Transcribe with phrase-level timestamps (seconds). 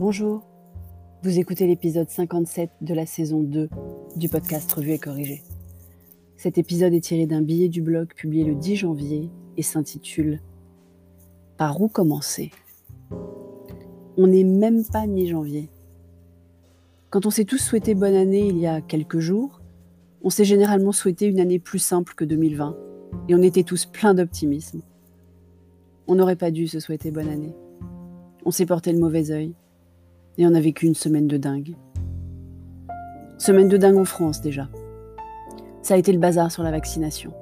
[0.00, 0.46] Bonjour,
[1.22, 3.68] vous écoutez l'épisode 57 de la saison 2
[4.16, 5.42] du podcast Revue et Corrigé.
[6.38, 9.28] Cet épisode est tiré d'un billet du blog publié le 10 janvier
[9.58, 10.40] et s'intitule
[11.58, 12.50] Par où commencer?
[14.16, 15.68] On n'est même pas mi-janvier.
[17.10, 19.60] Quand on s'est tous souhaité bonne année il y a quelques jours,
[20.22, 22.74] on s'est généralement souhaité une année plus simple que 2020
[23.28, 24.80] et on était tous pleins d'optimisme.
[26.06, 27.54] On n'aurait pas dû se souhaiter bonne année.
[28.46, 29.54] On s'est porté le mauvais œil
[30.40, 31.76] et on a vécu une semaine de dingue.
[33.36, 34.70] Semaine de dingue en France déjà.
[35.82, 37.34] Ça a été le bazar sur la vaccination.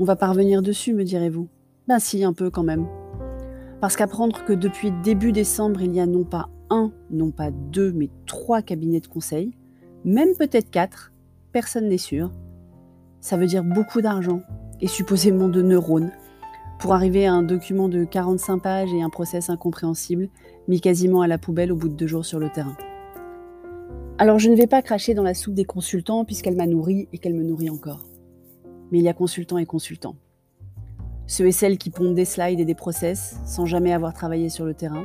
[0.00, 1.46] On va pas revenir dessus, me direz-vous
[1.86, 2.88] Ben si, un peu quand même.
[3.80, 7.92] Parce qu'apprendre que depuis début décembre, il y a non pas un, non pas deux,
[7.92, 9.52] mais trois cabinets de conseil,
[10.04, 11.12] même peut-être quatre,
[11.52, 12.32] personne n'est sûr,
[13.20, 14.42] ça veut dire beaucoup d'argent
[14.80, 16.10] et supposément de neurones
[16.78, 20.28] pour arriver à un document de 45 pages et un process incompréhensible
[20.68, 22.76] mis quasiment à la poubelle au bout de deux jours sur le terrain.
[24.18, 27.18] Alors je ne vais pas cracher dans la soupe des consultants puisqu'elle m'a nourri et
[27.18, 28.04] qu'elle me nourrit encore.
[28.90, 30.16] Mais il y a consultants et consultants.
[31.26, 34.64] Ceux et celles qui pondent des slides et des process sans jamais avoir travaillé sur
[34.64, 35.04] le terrain,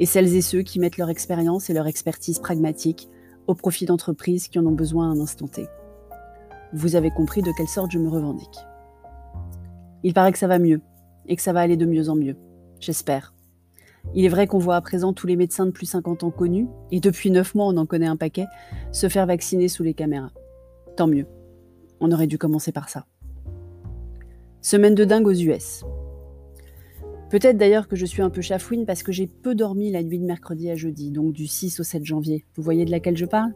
[0.00, 3.08] et celles et ceux qui mettent leur expérience et leur expertise pragmatique
[3.46, 5.66] au profit d'entreprises qui en ont besoin à un instant T.
[6.72, 8.58] Vous avez compris de quelle sorte je me revendique.
[10.02, 10.80] Il paraît que ça va mieux,
[11.26, 12.36] et que ça va aller de mieux en mieux.
[12.80, 13.34] J'espère.
[14.14, 16.66] Il est vrai qu'on voit à présent tous les médecins de plus 50 ans connus,
[16.90, 18.46] et depuis 9 mois on en connaît un paquet,
[18.90, 20.32] se faire vacciner sous les caméras.
[20.96, 21.26] Tant mieux.
[22.00, 23.06] On aurait dû commencer par ça.
[24.60, 25.84] Semaine de dingue aux US.
[27.30, 30.18] Peut-être d'ailleurs que je suis un peu chafouine parce que j'ai peu dormi la nuit
[30.18, 32.44] de mercredi à jeudi, donc du 6 au 7 janvier.
[32.56, 33.54] Vous voyez de laquelle je parle?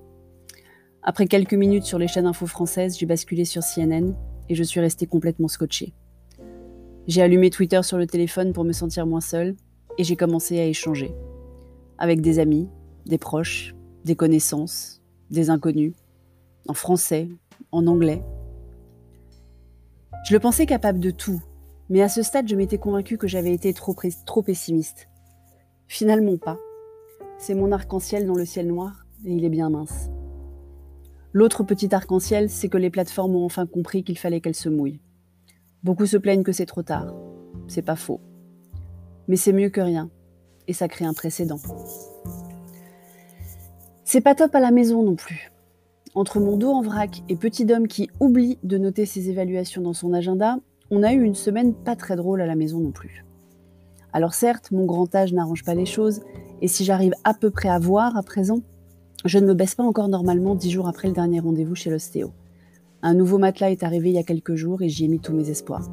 [1.02, 4.14] Après quelques minutes sur les chaînes info françaises, j'ai basculé sur CNN
[4.48, 5.92] et je suis restée complètement scotchée.
[7.06, 9.54] J'ai allumé Twitter sur le téléphone pour me sentir moins seule
[9.96, 11.14] et j'ai commencé à échanger.
[11.98, 12.68] Avec des amis,
[13.06, 15.94] des proches, des connaissances, des inconnus,
[16.66, 17.28] en français,
[17.70, 18.24] en anglais.
[20.28, 21.40] Je le pensais capable de tout,
[21.90, 23.94] mais à ce stade, je m'étais convaincue que j'avais été trop,
[24.42, 25.08] pessimiste.
[25.86, 26.58] Finalement pas.
[27.38, 30.10] C'est mon arc-en-ciel dans le ciel noir, et il est bien mince.
[31.32, 35.00] L'autre petit arc-en-ciel, c'est que les plateformes ont enfin compris qu'il fallait qu'elles se mouillent.
[35.86, 37.14] Beaucoup se plaignent que c'est trop tard.
[37.68, 38.20] C'est pas faux.
[39.28, 40.10] Mais c'est mieux que rien.
[40.66, 41.60] Et ça crée un précédent.
[44.02, 45.52] C'est pas top à la maison non plus.
[46.16, 49.92] Entre mon dos en vrac et petit homme qui oublie de noter ses évaluations dans
[49.92, 50.58] son agenda,
[50.90, 53.24] on a eu une semaine pas très drôle à la maison non plus.
[54.12, 56.20] Alors certes, mon grand âge n'arrange pas les choses,
[56.62, 58.58] et si j'arrive à peu près à voir à présent,
[59.24, 62.32] je ne me baisse pas encore normalement dix jours après le dernier rendez-vous chez l'ostéo.
[63.02, 65.32] Un nouveau matelas est arrivé il y a quelques jours et j'y ai mis tous
[65.32, 65.88] mes espoirs.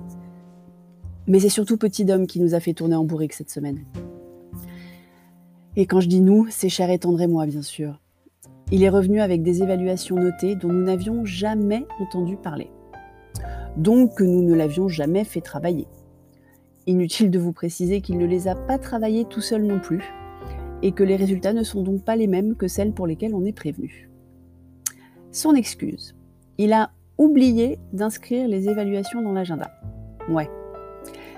[1.28, 3.86] Mais c'est surtout Petit Dom qui nous a fait tourner en bourrique cette semaine.
[5.76, 8.00] Et quand je dis nous, c'est cher et tendre et moi, bien sûr.
[8.72, 12.70] Il est revenu avec des évaluations notées dont nous n'avions jamais entendu parler.
[13.78, 15.88] Donc que nous ne l'avions jamais fait travailler.
[16.86, 20.04] Inutile de vous préciser qu'il ne les a pas travaillées tout seul non plus,
[20.82, 23.46] et que les résultats ne sont donc pas les mêmes que celles pour lesquelles on
[23.46, 24.10] est prévenu.
[25.32, 26.16] Son excuse,
[26.58, 29.72] il a oublié d'inscrire les évaluations dans l'agenda.
[30.30, 30.50] Ouais.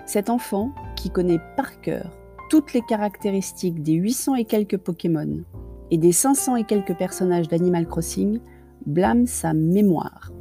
[0.05, 2.11] Cet enfant, qui connaît par cœur
[2.49, 5.43] toutes les caractéristiques des 800 et quelques Pokémon
[5.91, 8.39] et des 500 et quelques personnages d'Animal Crossing,
[8.85, 10.31] blâme sa mémoire.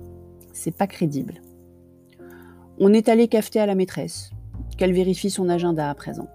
[0.52, 1.40] C'est pas crédible.
[2.78, 4.30] On est allé cafeter à la maîtresse,
[4.76, 6.28] qu'elle vérifie son agenda à présent.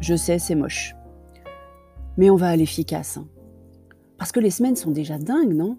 [0.00, 0.94] Je sais, c'est moche.
[2.16, 3.16] Mais on va à l'efficace.
[3.16, 3.26] Hein.
[4.18, 5.78] Parce que les semaines sont déjà dingues, non?